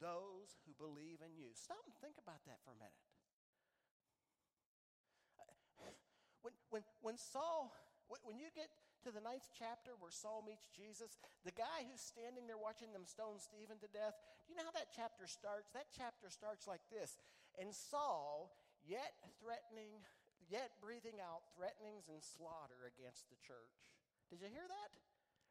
[0.00, 1.52] those who believe in you.
[1.52, 3.04] Stop and think about that for a minute.
[6.40, 7.72] When, when, when Saul,
[8.24, 8.72] when you get
[9.04, 13.04] to the ninth chapter where Saul meets Jesus, the guy who's standing there watching them
[13.04, 15.68] stone Stephen to death, do you know how that chapter starts?
[15.76, 17.20] That chapter starts like this.
[17.60, 20.00] And Saul, yet threatening,
[20.48, 23.76] yet breathing out threatenings and slaughter against the church.
[24.32, 24.90] Did you hear that?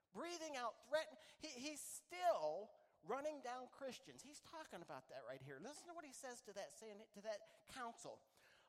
[0.10, 1.06] Breathing out threat.
[1.38, 2.74] He, he's still
[3.08, 4.26] running down Christians.
[4.26, 5.62] He's talking about that right here.
[5.62, 7.40] Listen to what he says to that, to that
[7.72, 8.20] council.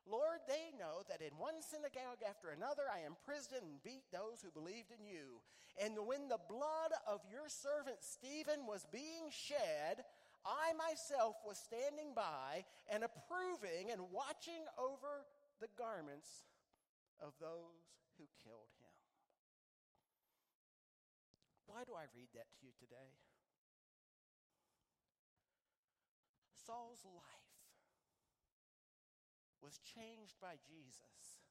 [0.09, 4.49] Lord, they know that in one synagogue after another I imprisoned and beat those who
[4.49, 5.45] believed in you.
[5.77, 10.01] And when the blood of your servant Stephen was being shed,
[10.41, 15.29] I myself was standing by and approving and watching over
[15.61, 16.49] the garments
[17.21, 17.85] of those
[18.17, 18.97] who killed him.
[21.69, 23.13] Why do I read that to you today?
[26.65, 27.57] Saul's life
[29.61, 31.41] was changed by Jesus.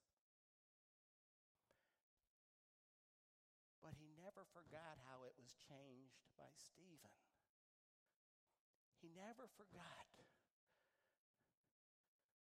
[3.82, 7.16] But he never forgot how it was changed by Stephen.
[9.00, 10.10] He never forgot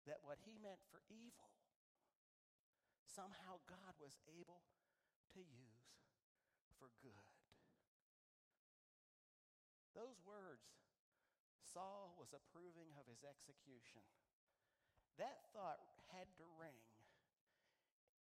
[0.08, 1.52] that what he meant for evil,
[3.04, 4.64] somehow God was able
[5.36, 6.00] to use
[6.80, 7.36] for good.
[9.92, 10.77] Those words,
[11.74, 14.04] Saul was approving of his execution.
[15.18, 15.82] That thought
[16.14, 16.78] had to ring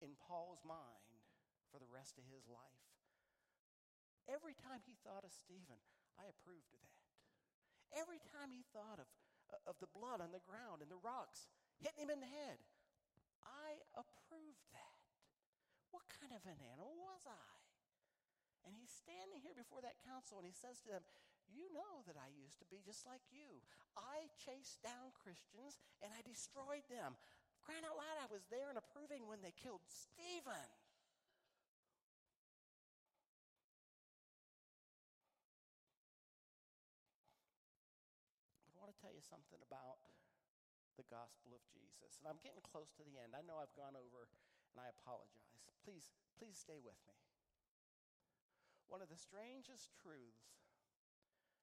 [0.02, 1.24] in Paul's mind
[1.70, 2.84] for the rest of his life.
[4.30, 5.80] Every time he thought of Stephen,
[6.18, 7.10] I approved of that.
[7.98, 9.10] Every time he thought of,
[9.66, 11.50] of the blood on the ground and the rocks
[11.82, 12.62] hitting him in the head,
[13.42, 15.00] I approved that.
[15.90, 17.54] What kind of an animal was I?
[18.68, 21.04] And he's standing here before that council and he says to them,
[21.54, 23.62] you know that I used to be just like you.
[23.98, 27.18] I chased down Christians and I destroyed them.
[27.66, 30.70] Crying out loud, I was there and approving when they killed Stephen.
[38.66, 40.02] But I want to tell you something about
[40.98, 42.20] the gospel of Jesus.
[42.20, 43.38] And I'm getting close to the end.
[43.38, 44.28] I know I've gone over
[44.74, 45.64] and I apologize.
[45.84, 47.16] Please, please stay with me.
[48.90, 50.60] One of the strangest truths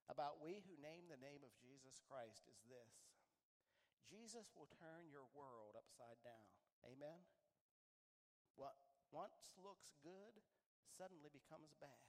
[0.07, 3.07] about we who name the name of Jesus Christ is this
[4.07, 6.47] Jesus will turn your world upside down.
[6.87, 7.27] Amen?
[8.55, 8.79] What
[9.11, 10.39] once looks good
[10.87, 12.07] suddenly becomes bad.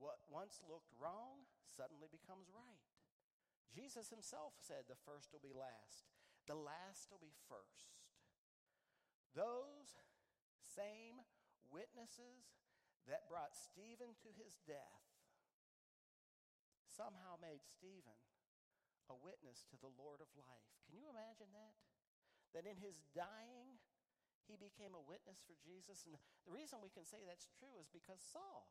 [0.00, 2.88] What once looked wrong suddenly becomes right.
[3.68, 6.08] Jesus himself said, The first will be last,
[6.48, 8.00] the last will be first.
[9.36, 10.00] Those
[10.64, 11.20] same
[11.68, 12.56] witnesses
[13.06, 15.09] that brought Stephen to his death
[17.00, 18.20] somehow made Stephen
[19.08, 20.68] a witness to the Lord of life.
[20.84, 21.76] Can you imagine that?
[22.52, 23.80] That in his dying,
[24.44, 26.04] he became a witness for Jesus.
[26.04, 26.12] And
[26.44, 28.68] the reason we can say that's true is because Saul,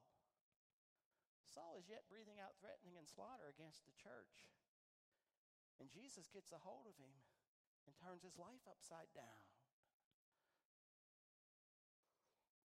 [1.49, 4.45] Saul is yet breathing out threatening and slaughter against the church.
[5.82, 7.09] And Jesus gets a hold of him
[7.89, 9.41] and turns his life upside down.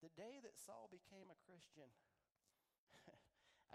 [0.03, 1.89] The day that Saul became a Christian,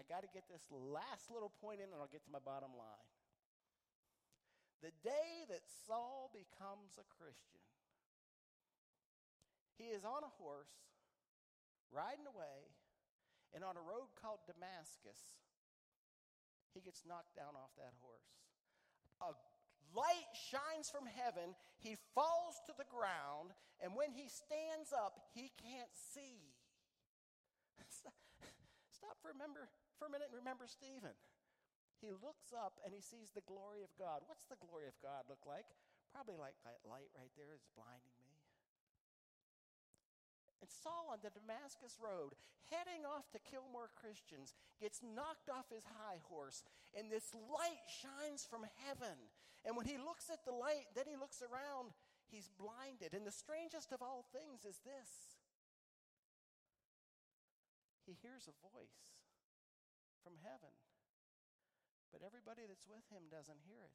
[0.00, 2.72] I got to get this last little point in and I'll get to my bottom
[2.72, 3.12] line.
[4.80, 7.60] The day that Saul becomes a Christian,
[9.76, 10.72] he is on a horse,
[11.92, 12.72] riding away,
[13.52, 15.20] and on a road called Damascus,
[16.72, 18.40] he gets knocked down off that horse
[19.20, 19.36] a
[19.94, 21.54] light shines from heaven.
[21.78, 26.56] He falls to the ground, and when he stands up, he can't see.
[29.24, 29.68] Remember,
[30.00, 31.14] for a minute and remember Stephen.
[32.00, 34.24] He looks up and he sees the glory of God.
[34.24, 35.68] What's the glory of God look like?
[36.16, 38.40] Probably like that light right there is blinding me.
[40.64, 42.36] And Saul on the Damascus Road,
[42.68, 47.84] heading off to kill more Christians, gets knocked off his high horse, and this light
[47.88, 49.16] shines from heaven.
[49.64, 51.92] And when he looks at the light, then he looks around,
[52.28, 53.16] he's blinded.
[53.16, 55.29] And the strangest of all things is this
[58.10, 59.06] he hears a voice
[60.26, 60.74] from heaven,
[62.10, 63.94] but everybody that's with him doesn't hear it.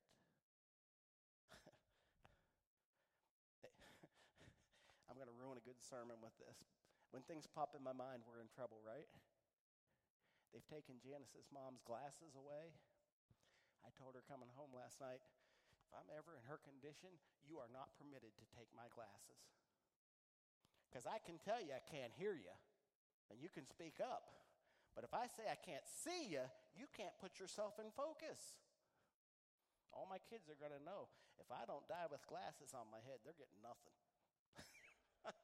[5.11, 6.63] I'm going to ruin a good sermon with this.
[7.11, 9.11] When things pop in my mind, we're in trouble, right?
[10.55, 12.71] They've taken Janice's mom's glasses away.
[13.83, 15.19] I told her coming home last night,
[15.83, 17.11] if I'm ever in her condition,
[17.43, 19.43] you are not permitted to take my glasses.
[20.87, 22.55] Because I can tell you I can't hear you,
[23.29, 24.29] and you can speak up.
[24.95, 26.45] But if I say I can't see you,
[26.75, 28.39] you can't put yourself in focus.
[29.91, 33.03] All my kids are going to know if I don't die with glasses on my
[33.03, 33.95] head, they're getting nothing.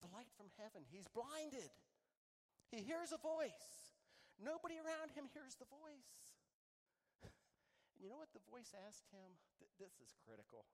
[0.00, 0.84] the light from heaven.
[0.88, 1.68] He's blinded.
[2.72, 3.92] He hears a voice.
[4.40, 6.34] Nobody around him hears the voice.
[7.94, 9.38] And you know what the voice asked him?
[9.62, 10.66] Th- this is critical.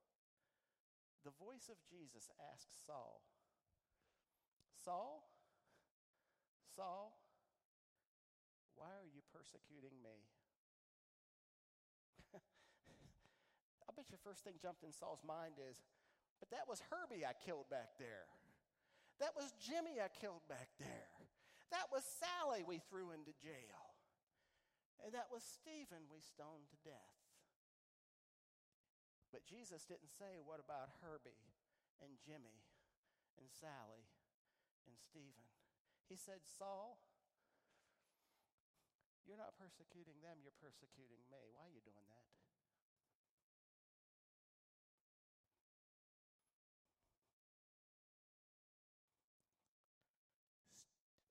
[1.25, 3.21] The voice of Jesus asked Saul,
[4.81, 5.29] Saul,
[6.75, 7.13] Saul,
[8.81, 10.25] why are you persecuting me?
[13.85, 15.85] I bet your first thing jumped in Saul's mind is,
[16.41, 18.25] but that was Herbie I killed back there.
[19.21, 21.13] That was Jimmy I killed back there.
[21.69, 23.93] That was Sally we threw into jail.
[25.05, 27.20] And that was Stephen we stoned to death.
[29.31, 31.47] But Jesus didn't say, What about Herbie
[32.03, 32.67] and Jimmy
[33.39, 34.11] and Sally
[34.87, 35.47] and Stephen?
[36.11, 36.99] He said, Saul,
[39.23, 41.47] you're not persecuting them, you're persecuting me.
[41.55, 42.27] Why are you doing that?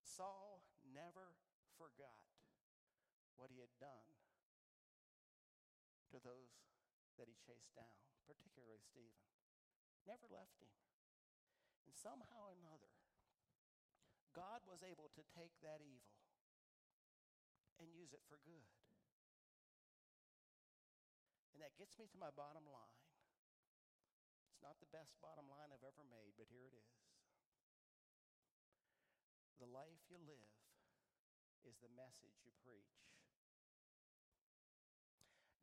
[0.08, 0.64] Saul
[0.96, 1.36] never
[1.76, 2.24] forgot
[3.36, 4.08] what he had done
[6.12, 6.69] to those
[7.20, 9.28] that he chased down, particularly Stephen.
[10.08, 10.72] Never left him.
[11.84, 12.90] And somehow or another,
[14.32, 16.16] God was able to take that evil
[17.84, 18.72] and use it for good.
[21.52, 23.04] And that gets me to my bottom line.
[24.56, 26.96] It's not the best bottom line I've ever made, but here it is.
[29.60, 30.56] The life you live
[31.68, 32.96] is the message you preach.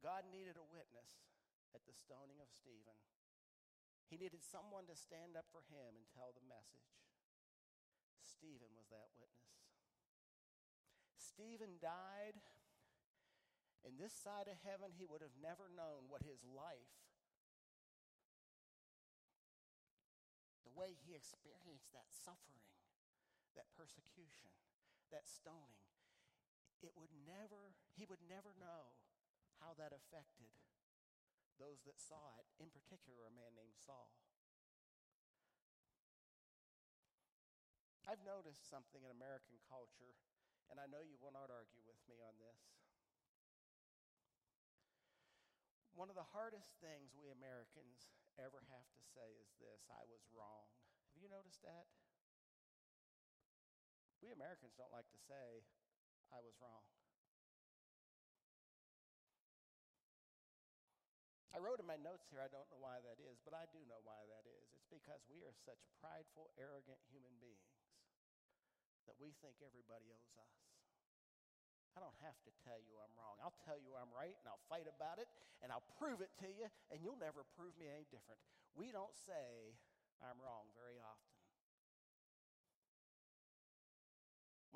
[0.05, 1.17] God needed a witness
[1.77, 2.97] at the stoning of Stephen.
[4.09, 6.97] He needed someone to stand up for him and tell the message.
[8.25, 9.61] Stephen was that witness.
[11.21, 12.41] Stephen died.
[13.85, 16.97] In this side of heaven, he would have never known what his life,
[20.67, 22.67] the way he experienced that suffering,
[23.55, 24.51] that persecution,
[25.15, 25.87] that stoning,
[26.83, 28.91] it would never, he would never know
[29.63, 30.51] how that affected
[31.57, 34.13] those that saw it, in particular, a man named Saul.
[38.07, 40.15] I've noticed something in American culture,
[40.71, 42.61] and I know you will not argue with me on this.
[45.97, 50.23] One of the hardest things we Americans ever have to say is this I was
[50.31, 50.69] wrong.
[51.17, 51.89] Have you noticed that?
[54.21, 55.65] We Americans don't like to say,
[56.29, 56.85] I was wrong.
[61.57, 63.81] I wrote in my notes here, I don't know why that is, but I do
[63.89, 64.77] know why that is.
[64.77, 67.81] It's because we are such prideful, arrogant human beings
[69.09, 70.53] that we think everybody owes us.
[71.97, 73.41] I don't have to tell you I'm wrong.
[73.41, 75.33] I'll tell you I'm right and I'll fight about it
[75.65, 78.37] and I'll prove it to you and you'll never prove me any different.
[78.77, 79.73] We don't say
[80.21, 81.41] I'm wrong very often.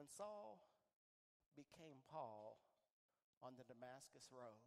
[0.01, 0.65] When Saul
[1.53, 2.57] became Paul
[3.45, 4.65] on the Damascus Road,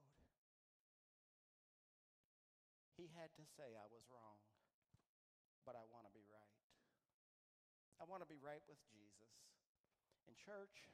[3.04, 4.40] he had to say, I was wrong,
[5.68, 6.56] but I want to be right.
[8.00, 9.36] I want to be right with Jesus.
[10.24, 10.88] In church,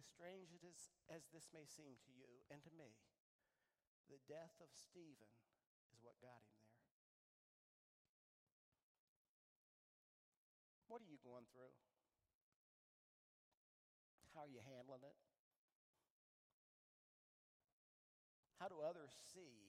[0.00, 2.96] as strange as, as this may seem to you and to me,
[4.08, 5.28] the death of Stephen
[5.92, 6.88] is what got him there.
[10.88, 11.76] What are you going through?
[14.32, 15.20] How are you handling it?
[18.56, 19.65] How do others see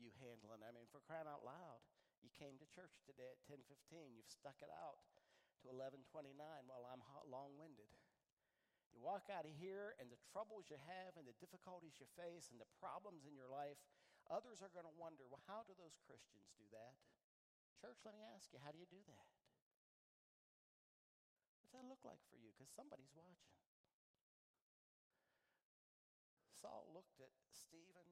[0.00, 0.64] you handling.
[0.64, 1.84] I mean, for crying out loud,
[2.24, 4.16] you came to church today at 10:15.
[4.16, 5.00] You've stuck it out
[5.62, 6.36] to 11:29
[6.66, 7.88] while I'm long-winded.
[8.90, 12.50] You walk out of here, and the troubles you have, and the difficulties you face,
[12.50, 13.78] and the problems in your life,
[14.26, 16.98] others are going to wonder, well, how do those Christians do that?
[17.78, 19.26] Church, let me ask you, how do you do that?
[21.62, 22.50] What's that look like for you?
[22.50, 23.54] Because somebody's watching.
[26.58, 28.09] Saul looked at Stephen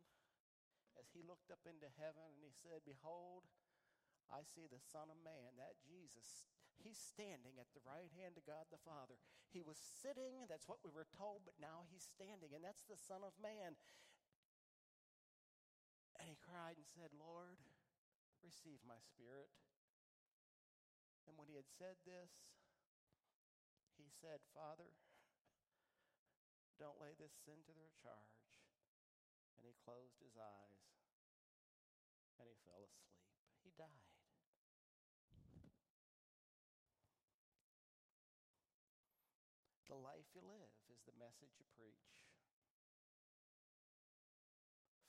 [1.12, 3.48] he looked up into heaven and he said, Behold,
[4.28, 6.44] I see the Son of Man, that Jesus.
[6.78, 9.18] He's standing at the right hand of God the Father.
[9.50, 13.00] He was sitting, that's what we were told, but now he's standing, and that's the
[13.00, 13.74] Son of Man.
[16.22, 17.58] And he cried and said, Lord,
[18.44, 19.50] receive my spirit.
[21.26, 22.30] And when he had said this,
[23.98, 24.94] he said, Father,
[26.78, 28.38] don't lay this sin to their charge.
[29.58, 30.97] And he closed his eyes
[32.38, 33.18] and he fell asleep.
[33.62, 34.06] He died.
[39.90, 42.06] The life you live is the message you preach.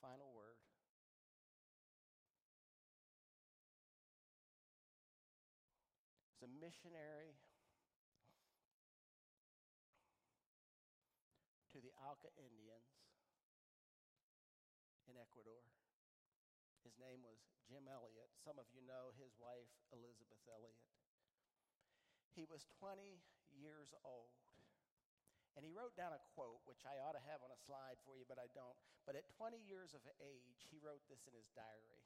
[0.02, 0.58] Final word.
[6.34, 7.36] As a missionary
[11.76, 13.00] to the Auca Indians,
[15.10, 15.66] in Ecuador.
[16.86, 18.30] His name was Jim Elliot.
[18.38, 20.78] Some of you know his wife, Elisabeth Elliot.
[22.38, 23.18] He was 20
[23.50, 24.38] years old.
[25.58, 28.14] And he wrote down a quote, which I ought to have on a slide for
[28.14, 28.78] you, but I don't.
[29.10, 32.06] But at 20 years of age, he wrote this in his diary.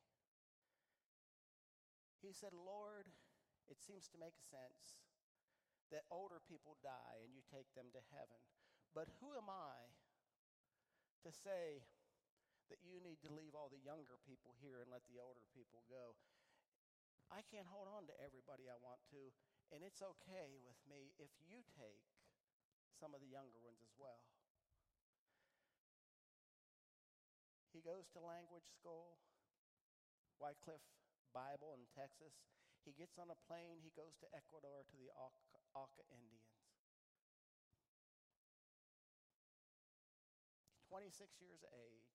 [2.23, 3.11] He said, Lord,
[3.67, 5.03] it seems to make sense
[5.91, 8.39] that older people die and you take them to heaven.
[8.95, 9.91] But who am I
[11.27, 11.83] to say
[12.73, 15.85] that you need to leave all the younger people here and let the older people
[15.85, 16.17] go.
[17.29, 19.29] I can't hold on to everybody I want to,
[19.69, 22.01] and it's okay with me if you take
[22.97, 24.25] some of the younger ones as well.
[27.69, 29.21] He goes to language school,
[30.41, 30.89] Wycliffe
[31.29, 32.33] Bible in Texas.
[32.85, 36.57] He gets on a plane, he goes to Ecuador to the Auca Indians.
[40.93, 41.09] 26
[41.41, 42.12] years of age,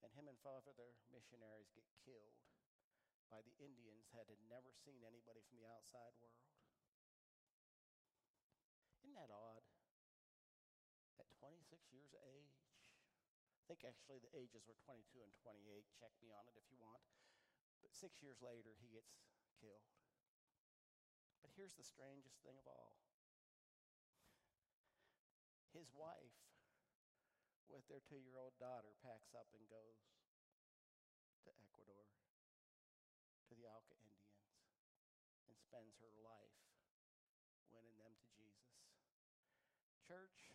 [0.00, 2.40] and him and five other missionaries get killed
[3.28, 6.50] by the Indians that had never seen anybody from the outside world.
[8.98, 9.62] Isn't that odd?
[11.20, 11.62] At 26
[11.94, 12.58] years of age,
[13.54, 15.62] I think actually the ages were 22 and 28.
[15.94, 17.06] Check me on it if you want.
[17.84, 19.14] But six years later, he gets
[19.62, 19.94] killed.
[21.40, 22.98] But here's the strangest thing of all
[25.76, 26.49] his wife
[27.70, 30.02] with their two year old daughter packs up and goes
[31.46, 32.10] to Ecuador,
[33.46, 34.42] to the Auca Indians,
[35.46, 36.58] and spends her life
[37.70, 38.74] winning them to Jesus.
[40.02, 40.50] Church,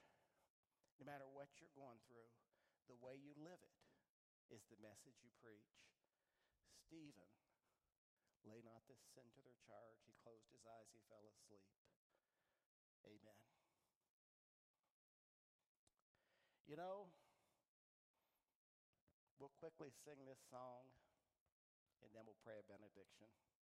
[1.00, 2.36] no matter what you're going through,
[2.92, 3.80] the way you live it
[4.52, 5.88] is the message you preach.
[6.76, 7.32] Stephen,
[8.44, 10.04] lay not this sin to their charge.
[10.06, 11.72] He closed his eyes, he fell asleep.
[13.08, 13.55] Amen.
[16.66, 17.14] You know,
[19.38, 20.90] we'll quickly sing this song
[22.02, 23.30] and then we'll pray a benediction.